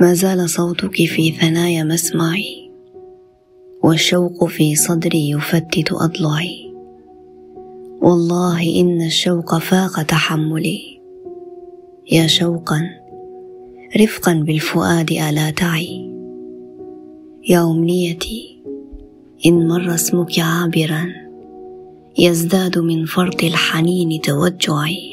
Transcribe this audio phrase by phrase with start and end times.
[0.00, 2.70] ما زال صوتك في ثنايا مسمعي
[3.82, 6.72] والشوق في صدري يفتت اضلعي
[8.02, 11.00] والله إن الشوق فاق تحملي.
[12.12, 12.90] يا شوقا
[14.00, 16.10] رفقا بالفؤاد ألا تعي.
[17.48, 18.62] يا أمنيتي
[19.46, 21.06] إن مر اسمك عابرا
[22.18, 25.05] يزداد من فرط الحنين توجعي.